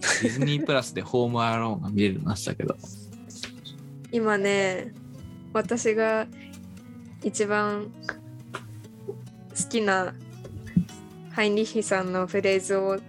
[0.02, 2.76] ディズニープラスでホームアローンが見れるようになってたけど。
[4.12, 4.94] 今ね
[5.54, 6.28] 私が
[7.24, 7.92] 一番
[9.50, 10.14] 好きな
[11.32, 13.00] ハインリヒさんのフレーズを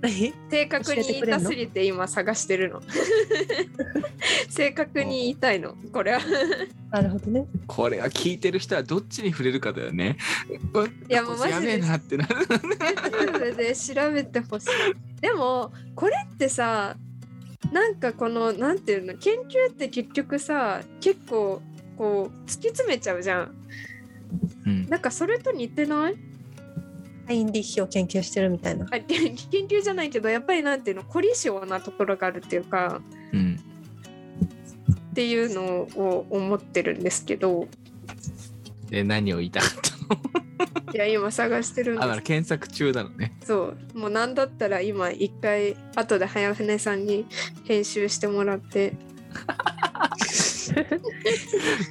[0.50, 2.80] 正確に言いたすぎて今探してるの。
[4.48, 5.76] 正確に言いたいの。
[5.92, 6.20] これは。
[6.90, 7.46] なるほどね。
[7.66, 10.16] これは聞いてる人はどっちに触れるかだよね。
[11.08, 12.24] いやもうマジでなってで。
[13.74, 15.20] 調べてほしい。
[15.20, 16.96] でもこれってさ
[17.72, 21.60] なんかこのなんていうの研究って結局さ結構
[21.96, 23.54] こう突き詰めちゃうじゃん。
[24.64, 24.86] うん。
[24.88, 26.14] なんかそれと似てない？
[26.14, 26.27] ハ
[27.32, 28.86] インリッヒを研究してるみたいな。
[28.90, 33.00] あ研 研究じゃないけどやっぱりなんていうの凝り性なところがあるっていうか
[33.32, 33.58] うん
[35.10, 37.68] っていうのを思ってるんですけど。
[38.88, 39.70] で何を言いたかっ
[40.86, 43.36] た いや今探してるんのあだからです検索中なのね。
[43.44, 43.98] そう。
[43.98, 47.26] もうなんだったら今一回後で早船さんに
[47.64, 48.94] 編集してもらって。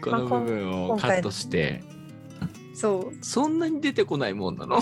[0.01, 1.83] この部分をカットして
[2.79, 3.25] そう。
[3.25, 4.79] そんなに出てこないもんなの？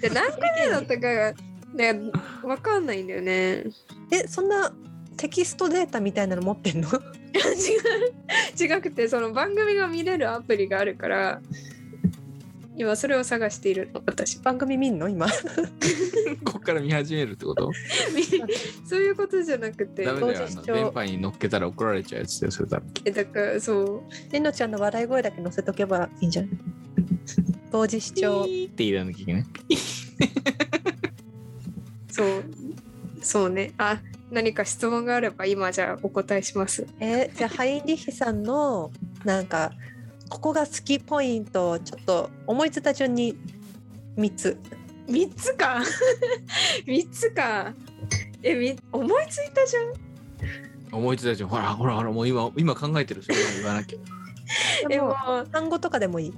[0.00, 1.32] で何回目だったかが
[1.74, 2.00] ね
[2.42, 3.64] わかんないんだよね。
[4.10, 4.72] えそんな
[5.16, 6.88] テキストデータみたいなの持ってんの？
[7.32, 8.76] 違う。
[8.78, 11.40] 違くてその番組が見れるアプリがあるから
[12.76, 13.90] 今それを探している。
[13.92, 15.08] の私番組見んの？
[15.08, 15.26] 今。
[16.44, 17.70] こっから見始めるってこと？
[18.88, 20.26] そういうことじゃなくてダメだよ。
[20.26, 20.74] あの同時視聴。
[20.74, 22.90] 電波に乗っけたら怒られちゃうやつだよ、それ多分。
[23.04, 24.32] えだからそう。
[24.32, 26.50] りのちゃんの笑い声だけ載せとけばいいんじゃない
[27.70, 28.42] 同時視聴。
[28.42, 29.44] って言わなきゃいけない。
[32.10, 32.44] そう。
[33.20, 33.72] そうね。
[33.78, 36.86] あ何か質問があれば今じゃあお答えします。
[37.00, 38.90] えーじゃあハインリッヒさんの
[39.24, 39.72] なんか
[40.32, 43.36] ここが好きポイントをちょっと思いついた順に
[44.16, 44.58] 3つ。
[45.06, 45.82] 3つか。
[46.88, 47.74] 3つか。
[48.42, 51.50] えみ思いついたじゃん思いついたじゃん。
[51.50, 53.22] ほらほらほら、もう今今考えてる。
[53.22, 53.98] それは言わなきゃ。
[54.88, 55.46] でもえもう。
[55.48, 56.34] 単語とかでもいい。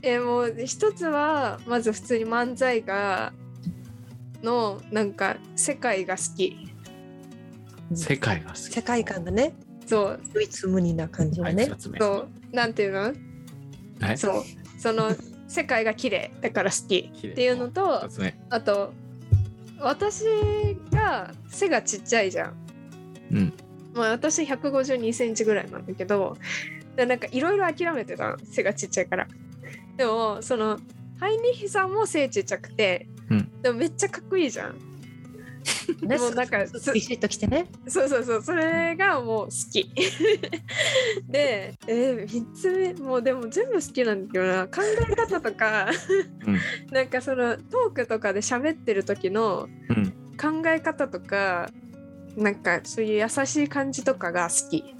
[0.00, 3.34] えもう一つはまず普通に漫才が
[4.42, 6.56] のなんか世界が好き。
[7.94, 8.60] 世界が好き。
[8.60, 9.52] 世界観がね。
[9.86, 10.20] そう。
[10.34, 11.70] 唯一無二な感じがはい、ね。
[11.98, 13.12] そうなんていうの？
[14.00, 14.44] はい、そう
[14.78, 15.10] その
[15.48, 18.08] 世界が綺麗だから好きっていうのと。
[18.50, 18.92] あと
[19.80, 20.24] 私
[20.92, 22.54] が背がちっちゃいじゃん。
[23.32, 23.52] うん。
[23.92, 26.36] まあ私152センチぐらいなんだけど
[26.96, 29.28] でなんかいろいろ諦めてたの背がちっちゃいから。
[29.96, 30.78] でもその
[31.18, 34.74] ハイニヒさんも背ちっちゃくて、うんでもめっちゃかっこいいじゃん。
[36.02, 36.58] ねもうなんか
[36.92, 37.66] ビシッときてね。
[37.88, 38.42] そうそうそう。
[38.42, 39.90] それがもう好き。
[41.28, 44.66] で、えー、3つ目もうでも全部好きなんだけどな。
[44.66, 45.88] 考え方とか、
[46.46, 46.58] うん。
[46.92, 50.12] なんかそのトークとかで喋ってる時のうん。
[50.36, 51.70] 考え方とか
[52.36, 54.94] なんかそういう優しい感じとかが好き。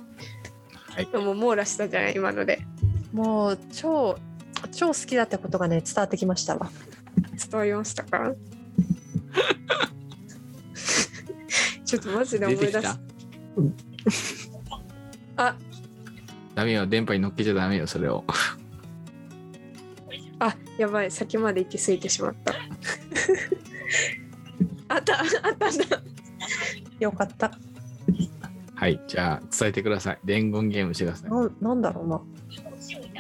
[0.91, 1.07] はい。
[1.07, 2.61] でも網羅したじゃない今ので。
[3.13, 4.19] もう超
[4.73, 6.71] 超好きだってことがね伝わってきましたわ。
[7.51, 8.33] 伝わりましたか？
[11.99, 12.93] ちょっとマジで思い出す出てき
[15.37, 15.45] た。
[15.49, 15.57] あ
[16.55, 16.87] ダメよ。
[16.87, 18.25] 電波に乗っけちゃダメよ、それを。
[20.39, 22.55] あやばい先まで行き過ぎてしまった
[24.89, 25.27] あったあっ
[25.57, 26.03] たあった
[26.99, 27.53] よかった
[28.75, 30.19] はい、じゃあ伝えてください。
[30.25, 31.31] 伝言ゲームしてください。
[31.31, 32.21] ななんだろうな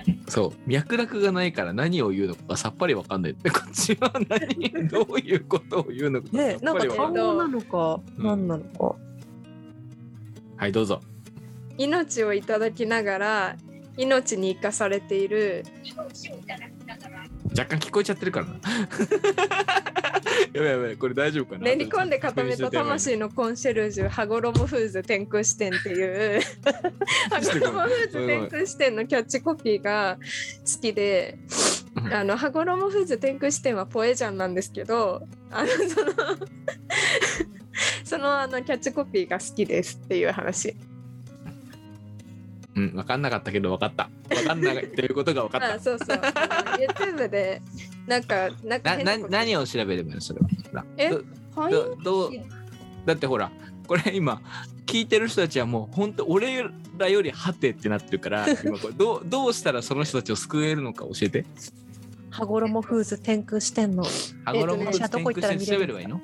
[0.28, 3.36] そう、脈絡がないから何を言うのかがさっぱりわかんない。
[3.42, 6.86] でこっちは何、どういうことを言うのかねなんか。
[6.86, 8.96] 単語なのかうん何なのか
[10.56, 11.00] はい、どうぞ。
[11.78, 13.56] 命をいただきながら
[13.96, 15.64] 命に生かされている
[17.56, 18.54] 若干聞こえちゃってるからな。
[20.52, 21.64] やばいやばい、これ大丈夫かな？
[21.64, 26.40] 練り込んで固めた魂のコンシェルジュ羽衣フーズ天空支店っていう
[27.30, 31.38] 羽衣フーズ天空支店のキャッチコピーが好きで
[31.96, 36.12] うんあの羽衣フーズ天空支店はポエジャンなんですけどあのその
[38.04, 40.76] そのあのキャッチコピーが好きですっていう話
[42.76, 44.10] うん、分かんなかったけど分かった。
[44.28, 45.74] 分かんないっていうことが分かった。
[45.74, 46.20] あそうそう
[46.76, 47.62] YouTube で
[48.06, 50.40] なんかなんかなな何を調べればいいのそれ
[50.72, 50.84] は？
[50.96, 51.10] え？
[51.10, 51.22] ど
[51.56, 52.32] はいどどう？
[53.06, 53.50] だってほら
[53.87, 54.40] これ今
[54.87, 56.64] 聞いてる人たちはもう本当俺
[56.98, 61.44] らよりはてってなってるから 今これどうどうしたらその人たちを救えるのか教えて。
[62.30, 64.02] 羽衣フーズ天空支店の。
[64.44, 66.20] 羽衣えっとねの天空して調べればいいの？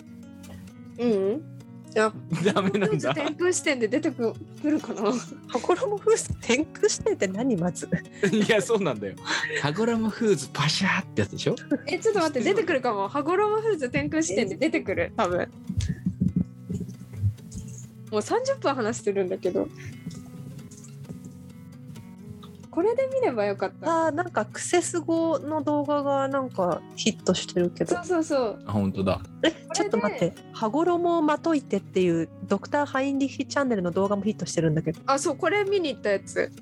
[0.98, 1.40] うんい
[1.94, 2.12] や
[2.54, 3.14] ダメなんだ。
[3.14, 5.12] 天空視点で出てくるかな？
[5.48, 7.56] 羽衣フーズ天空支店って何？
[7.56, 7.88] まず。
[8.32, 9.14] いやそうなんだよ。
[9.62, 11.56] 羽衣フーズパシャーってやつでしょ？
[11.86, 13.08] えちょっと待って出てくるかも。
[13.08, 15.48] 羽衣フーズ天空視点で出てくる多分。
[18.10, 19.68] もう30分話してるんだけど
[22.70, 24.06] これで見ればよかった。
[24.06, 27.96] あーなんかクセス語の動画がなんかヒットしてるけど。
[27.96, 28.62] そうそうそう。
[28.64, 29.20] あ本当だ。
[29.42, 30.34] えちょっと待って。
[30.52, 35.00] 羽衣をまといてっていうドクター・ハインリッヒチャンネルの動画もヒットしてるんだけど。
[35.06, 36.52] あそうこれ見に行ったやつ。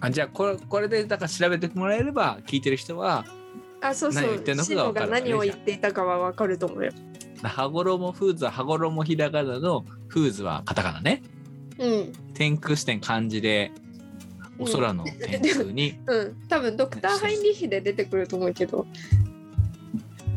[0.00, 3.24] あじゃあこれこれでだから調べてもらえれば聞いてる人は
[3.80, 4.22] あそうそう。
[4.22, 6.92] 何言ってんのかシノが何を言っていたかはわかると思うよ。
[7.42, 11.22] 羽衣フーズは羽衣ひらがなのフーズはカタカナね。
[11.78, 12.12] うん。
[12.34, 13.72] 天空視点漢字で
[14.58, 16.36] お空の天空に、 うん。
[16.48, 18.86] 多分ドクターハインリッヒで出てくると思うけど。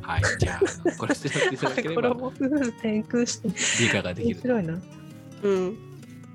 [0.02, 0.22] はい。
[0.40, 2.10] じゃあこれ調べていただければ。
[2.10, 3.54] 羽衣フーズ天空支店
[3.86, 4.36] 理解ができる。
[4.36, 4.82] 面白いな。
[5.44, 5.78] うん。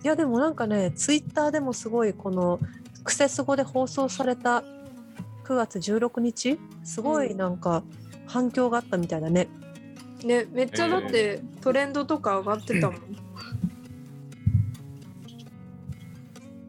[0.03, 2.61] いやでもなんかねツイッターでもすごいこの
[3.03, 4.63] クセス語で放送された
[5.45, 6.59] 9月16日？
[6.85, 7.83] すごいなんか
[8.27, 9.49] 反響があったみたいだね、
[10.25, 13.01] ねめっちゃだってトレンドとか上がってたもん、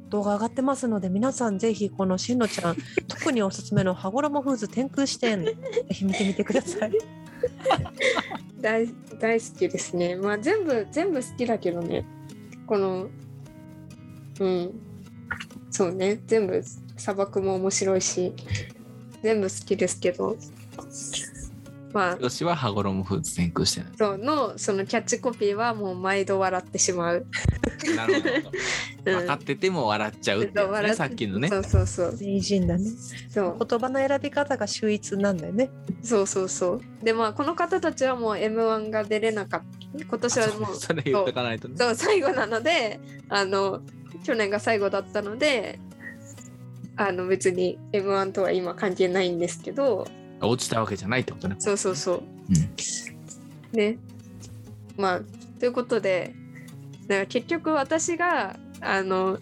[0.10, 5.56] 動画上がってますので皆さんぜひこのしんのちゃん 特におすすめの羽衣フーズ天空視点ぜ
[5.92, 6.92] ひ見てみてください。
[8.60, 8.88] 大
[9.20, 10.16] 大好きですね。
[10.16, 12.06] まあ全部全部好きだけどね。
[12.66, 13.10] この
[14.40, 14.72] うん。
[15.70, 16.20] そうね。
[16.26, 16.64] 全部
[16.98, 18.34] 砂漠も面白いし
[19.22, 20.36] 全部好きですけど
[21.98, 23.92] まあよしは羽衣フーズ先空してない。
[23.98, 27.26] そうのそのキャッチコピーはもう毎度笑ってしまう。
[27.96, 28.36] なるほど。
[28.36, 28.44] うん
[29.08, 31.60] 分かってても笑っちゃうってね、笑っさっきのねそ。
[31.60, 32.90] うそうそう名人だね
[33.30, 35.70] そう言葉の選び方が秀逸なんだよね
[36.04, 39.62] そうそうそうでまあこの方たちはもう m 1が出れなかっ
[39.98, 41.76] た今年はもうあそそれ言っとかないとね。
[41.78, 43.82] そう最後なのであの
[44.26, 45.80] 去年が最後だったので
[46.98, 50.06] あの別に m 1とは今関係ないんですけど
[50.42, 51.56] 落ちたわけじゃないってことね。
[51.60, 53.98] そうそうそううんね
[54.98, 55.22] まあ
[55.60, 56.34] ということで
[57.08, 59.40] だから結局私があの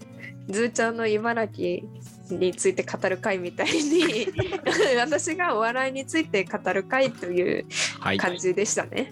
[0.50, 1.84] ズーちゃんの茨城
[2.32, 4.28] について語る会みたいに
[4.98, 7.66] 私がお笑いについて語る会という
[8.00, 8.18] はい。
[8.18, 9.12] 感じでしたね。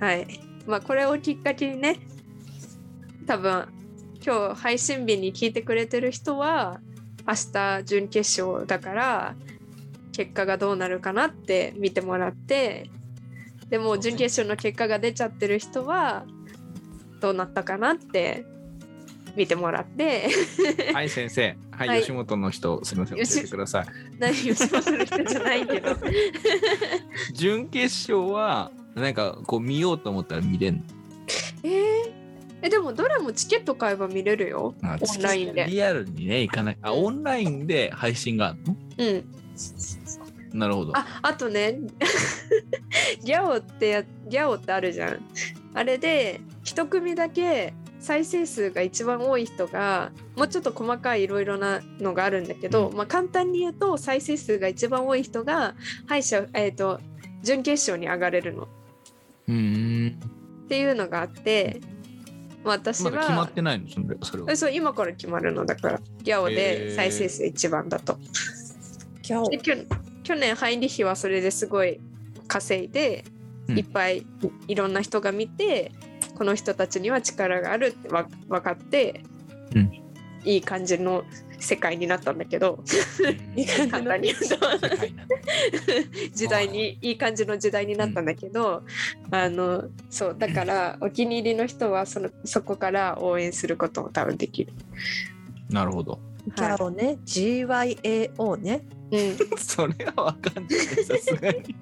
[0.00, 0.26] はい。
[0.66, 1.98] まあこれをきっかけにね
[3.26, 3.66] 多分
[4.24, 6.80] 今日配信日に聞いてくれてる人は
[7.26, 9.36] 明日準決勝だから
[10.16, 12.88] 結果がどうなるかなって見てもらって
[13.68, 16.24] でも準決勝の結果が出ちゃってる人は
[17.20, 18.46] どうなったかなって
[19.36, 20.30] 見てもらって。
[20.94, 21.56] はい、先生。
[21.70, 22.00] はい、はい。
[22.00, 23.86] 吉本の人、すみません、教えてください。
[24.18, 25.94] 何をしもする人じゃないけど。
[27.34, 30.82] 準決勝は、なんかこう見ようと思ったら見れんの？
[31.64, 31.72] えー
[32.62, 34.74] えでもどれもチケット買えば見れるよ。
[34.82, 35.66] あオンラインで。
[35.68, 36.78] リアルにね、行かない。
[36.80, 38.76] あ、オンラインで配信があるの？
[38.96, 39.24] うん
[40.56, 40.92] なるほど。
[40.96, 41.78] ああとね
[43.24, 45.20] ギャオってやギャオってあるじゃん
[45.74, 55.74] あれで一組だけ再生数が一番多い人がもうちょっと細かいいろいろなのがあるんだけど、まあ、簡単に言うと再生数が一番多い人が
[56.06, 57.00] 敗者、えー、と
[57.42, 58.68] 準決勝に上がれるのっ
[59.48, 59.54] うー
[60.10, 60.18] ん。
[60.68, 61.80] ていうのがあって、
[62.64, 63.88] まあ、私は、決まってないの？
[63.88, 64.56] それそれはえ。
[64.56, 68.18] そう今から決まるのだからギャオへでー再生数一番だと。
[69.22, 69.58] ギャオで
[70.26, 72.00] 去去年ハインリヒはそれですごい
[72.48, 73.24] 稼いで、
[73.68, 73.78] うん。
[73.78, 74.26] いっぱい
[74.66, 75.92] いろんな人が見て
[76.36, 79.22] この人たちには力があるってわ分かって、
[79.74, 79.92] うん。
[80.44, 81.24] いい感じの
[81.58, 82.82] 世界になったんだけど
[83.56, 84.56] いい感じの簡単に言うと
[86.34, 87.12] 時代にい。
[87.12, 88.82] い感じの時代になったんだけど、
[89.30, 94.72] あのそうだからお気に入りの人はそのそこから応援することも多分できる。
[95.70, 96.18] なるほど。
[96.46, 97.18] ギャオね。
[97.24, 98.82] GYAO ね。
[99.10, 100.78] うん、 それはわかんない。
[101.04, 101.74] さすがに。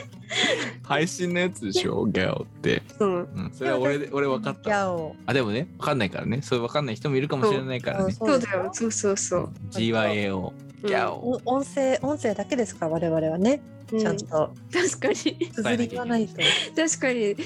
[0.82, 2.82] 配信のやつでしょ、ギャオって。
[2.98, 3.04] う。
[3.04, 4.70] んうん、それは俺で俺分かっギた。
[4.70, 5.14] ャオ。
[5.26, 6.40] あ、でもね、分かんないからね。
[6.42, 6.96] それ分かんない。
[6.96, 8.12] 人もいるかもしれないからね。
[8.12, 8.38] そう。
[8.38, 8.70] だよ。
[8.72, 9.50] そうそうそう。
[9.70, 10.52] GYAO、
[10.86, 11.40] ギャオ。
[11.46, 12.86] お音声音声だけですか？
[12.86, 13.62] ら我々はね。
[13.92, 13.98] うん。
[14.00, 14.52] ちゃんと。
[14.72, 15.14] 確かに。
[15.52, 16.40] 綴り言わないと、
[16.76, 17.36] 確かに。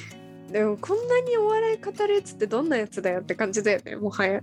[0.52, 4.40] でもこんなにお笑い語るやつってどんなやつだよって感じだよねもはや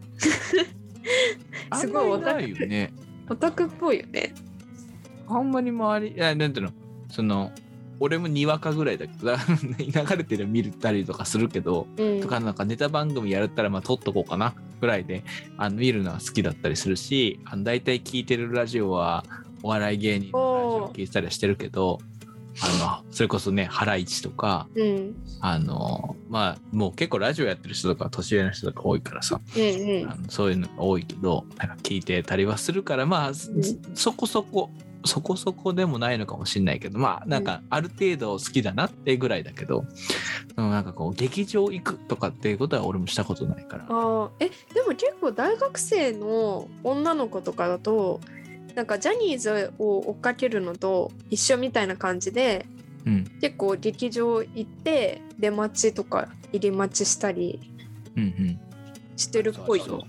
[1.76, 2.94] すごいあんまりないよね。
[3.30, 4.34] オタクっぽいよね。
[5.28, 6.72] あんまり周り、いや、なんていうの、
[7.10, 7.52] その、
[8.00, 9.36] 俺もにわかぐらいだけど、
[9.80, 12.22] 流れてる見たりとかするけど、うん。
[12.22, 15.24] とかなんかネタ番組やったらまあ撮っとこうかなぐらいで
[15.58, 19.24] あの見るのは好きだったりするしあの大体聞いてるラジオは
[19.64, 22.00] お笑い芸人のラジオを聞いてたりはしてるけど
[22.62, 25.16] あのそれこそねハライチとかうん。
[25.42, 30.10] あのまあもう結構ラジオやってる人とか年上の人とか多いからさうんうん。
[30.10, 33.52] あのそういうのが多いけどなんか聞いてたりはするからまあ、そ
[33.94, 34.70] そこそこ
[35.06, 39.86] そこそこでもないのかもしれないけどまあなんかある程度好きだなってぐらいだけど、
[40.58, 43.86] うんなんかこう劇場行くとかっていうことは俺もしたことないから。
[43.90, 44.30] あー。
[44.40, 48.22] えでも結構大学生の女の子とかだと
[48.76, 52.66] なんかジャニーズを追っかけるのと一緒みたいな感じで
[53.06, 53.24] うん。
[53.40, 57.60] 結構劇場行って出待ちとか入り待ちしたり
[59.16, 60.04] してるっぽいよ。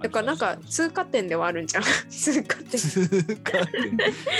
[0.00, 1.82] だからなんか通過点ではあるんじゃん。
[2.08, 2.80] 通過点。
[2.80, 3.96] 通過点。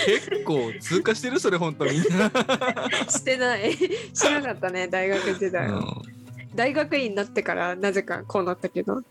[0.07, 2.31] 結構通過してるそれ本当みんな、
[3.09, 3.75] してない。
[4.13, 5.71] 知らなかったね大学時代。
[5.71, 5.85] は、うん。
[6.55, 9.03] 大学院になってからなぜかこうなったけど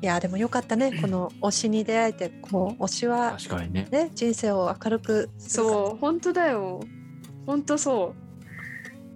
[0.00, 1.00] いやでもよかったね。
[1.00, 2.28] この推しに出会えて。
[2.28, 3.88] こう推しは確かにね。
[3.90, 6.80] ね人生を明るくそう本当だよ。
[7.46, 8.14] 本当そ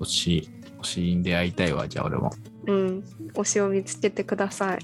[0.00, 2.32] 推し推しに出会いたいわじゃあ俺も。
[2.66, 3.04] ううん。
[3.34, 4.80] 推しを見つけてください。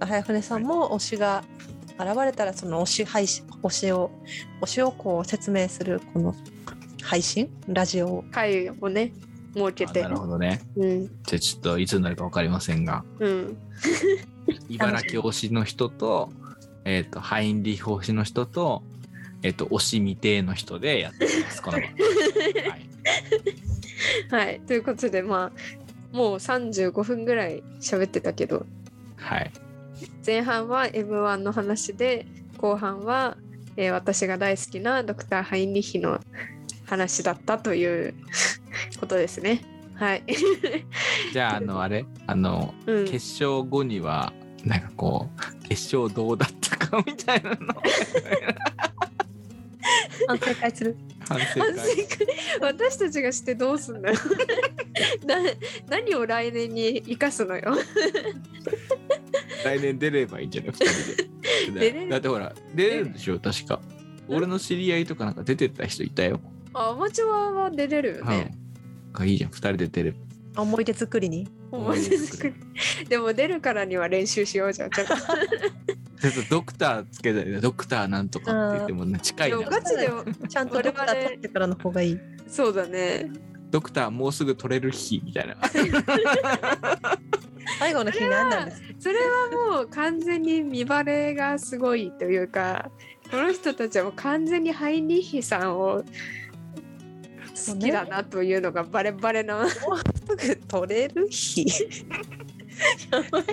[0.00, 1.44] 早船さんも推しが
[1.98, 4.10] 現れたらその推し配信推しを
[4.62, 6.34] 推しをこう説明するこの
[7.02, 7.50] 配信？
[7.68, 8.24] ラジオを。
[8.32, 9.12] 会をね
[9.54, 10.02] 設けて。
[10.02, 10.62] あなるほどね。
[10.74, 11.06] うん。
[11.06, 13.04] じゃあちょっといつになるか分かりませんが。
[13.20, 13.58] うん
[14.68, 16.32] 茨城推しの人と
[16.84, 18.82] えっ、とハインリヒ推しの人と
[19.42, 22.04] えっ、と推し未定の人でやってますこの番組。
[22.70, 22.88] はい。
[24.46, 24.60] はい。
[24.60, 28.66] ということでまあもう35分ぐらい喋ってたけど。
[29.16, 29.50] はい。
[30.24, 32.26] 前半は m 1の話で
[32.58, 33.36] 後半は
[33.76, 36.20] えー私が大好きなドクター・ハインリッヒの
[36.86, 38.14] 話だったという
[39.00, 39.62] ことですね。
[39.96, 40.24] はい。
[41.32, 42.04] じゃああのあれ？
[42.26, 44.32] あのうん、決勝後には
[44.64, 47.56] なんかこう決勝どうだったかみたいなの。
[50.26, 50.96] 反省会する。
[51.20, 51.74] 反省会。
[51.74, 51.76] 会。
[52.60, 54.14] 私たちがしてどうすんのよ。
[55.24, 55.36] な
[55.88, 57.76] 何を来年に生かすのよ。
[59.64, 60.84] 来年出ればいいんじゃない二
[61.66, 62.08] 人で。
[62.08, 63.80] だってほら出れるんでしょ確か。
[64.28, 66.40] 俺の知り合いとかなんか出てった人いたよ、
[66.74, 68.65] あアマチュアは出れるよね、うん
[69.16, 71.48] がいいじゃん二人で出れば思い出作りに？
[71.70, 72.54] 思い出作り。
[73.08, 75.14] でも出るからには練習しようじゃんちょっと。
[75.16, 80.08] ちょっとドクターつけたりドクターなんとかって言ってもね近いなガチで
[80.48, 82.18] ちゃんとドクター取ってからの方がいい。
[82.48, 83.30] そうだね。
[83.70, 85.56] ドクターもうすぐ取れる日みたいな。
[87.78, 88.86] 最後の日何なんですか？
[88.98, 92.90] それはもう完全に見バレがすごいというか
[93.30, 96.02] この人たちはもう完全にハイニッヒさんを
[97.56, 99.80] 好きだなというのがバレバレなす
[100.36, 101.66] ぐ取れる日。
[103.10, 103.44] やばい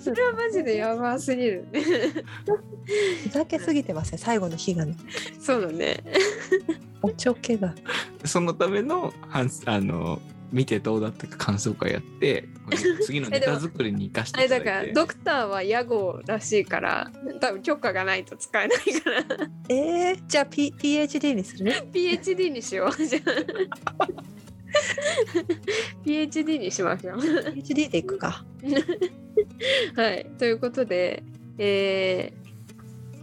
[0.00, 1.66] それはマジでやばすぎる。
[1.72, 1.82] ね
[3.24, 4.96] ふざけすぎてますね最後の日がね。
[5.40, 6.02] そうだね。
[7.02, 7.74] おちょけが。
[8.24, 10.20] そのための反あの
[10.52, 12.48] 見てどうだったか感想会やって
[13.04, 14.64] 次のネタ作りに生かしていただいて。
[14.64, 19.24] からドクターは屋号らしいから多分許可がないと使えないから。
[19.68, 23.04] えー、じゃあ、P、PhD にする？PhD にしよう。
[23.04, 23.20] じゃ
[23.98, 24.08] あ。
[26.04, 28.44] PhD にしましょう PhD でいくか。
[29.96, 31.22] はい、ということで、
[31.58, 32.32] え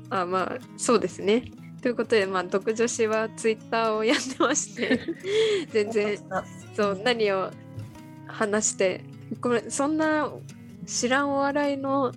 [0.10, 1.52] ー、あまあそうですね。
[1.82, 5.00] ということで、まあ、独女子はツイッターをやってまして
[5.72, 6.20] 全然
[6.76, 7.52] そう何を
[8.28, 9.02] 話して
[9.42, 10.30] これそんな
[10.86, 12.14] 知らんお笑いの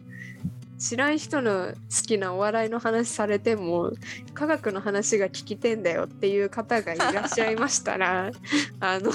[0.78, 1.74] 知らん人の好
[2.06, 3.92] きなお笑いの話されても
[4.34, 8.32] 科学の話が聞きてんだよっていう方がいらっしゃいましたら
[8.80, 9.12] あの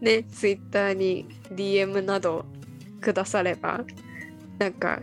[0.00, 2.44] ねツイッターに DM など
[3.00, 3.84] くだされば
[4.58, 5.00] なんか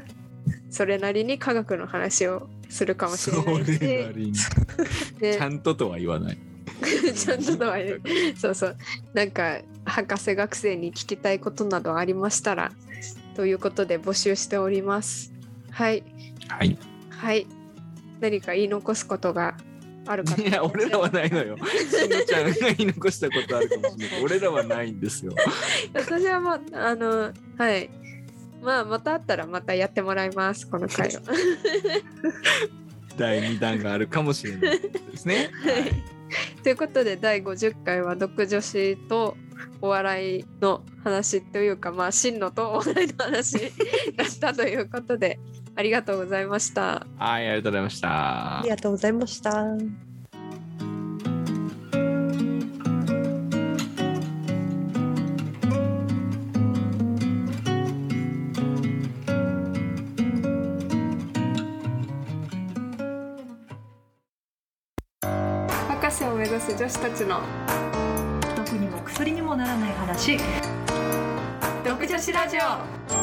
[0.69, 4.49] それなりに科学の話をするかもしれないし
[5.19, 6.37] ちゃんととは言わない。
[7.15, 8.01] ちゃんととは言う。
[8.35, 8.77] そうそう。
[9.13, 12.71] なんか博士学生に聞きたいことなどありましたら
[13.35, 15.31] ということで募集しております。
[15.69, 16.03] はい。
[16.47, 16.77] はい。
[17.11, 17.45] はい。
[18.19, 19.55] 何か言い残すことが
[20.07, 21.57] あるかいや俺らはないのよ。
[21.57, 24.23] しのちゃんが言い残したことあるかもしれない。
[24.23, 25.33] 俺らはないんですよ。
[25.93, 27.89] 私はもうあのはい
[28.63, 31.19] まあまたあったらまたやってもらいますこの回を
[33.17, 35.51] 第2弾があるかもしれないですね。
[35.63, 36.63] はい。
[36.63, 39.37] ということで第50回は独女子と
[39.81, 43.59] お笑いの話というかまあ真のとお笑いの話
[44.15, 45.39] だったということで
[45.75, 47.05] ありがとうございました。
[47.17, 48.59] はいありがとうございました。
[48.59, 50.12] ありがとうございました
[66.53, 66.77] 博士を目指す。
[66.77, 67.41] 女子たちの。
[68.55, 70.37] 毒にも薬にもならない話。
[71.83, 73.22] 独女子ラジオ。